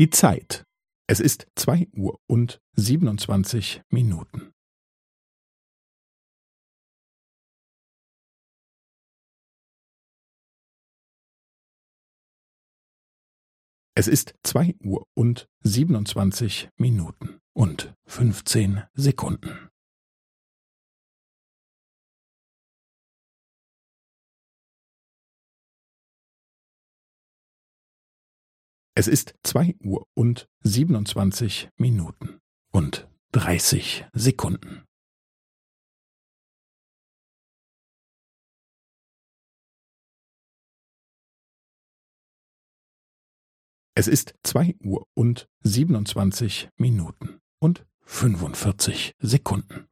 [0.00, 0.64] Die Zeit.
[1.06, 4.54] Es ist zwei Uhr und siebenundzwanzig Minuten.
[13.94, 19.69] Es ist zwei Uhr und siebenundzwanzig Minuten und fünfzehn Sekunden.
[29.00, 32.38] Es ist zwei Uhr und siebenundzwanzig Minuten
[32.70, 34.84] und dreißig Sekunden.
[43.94, 49.89] Es ist zwei Uhr und siebenundzwanzig Minuten und fünfundvierzig Sekunden.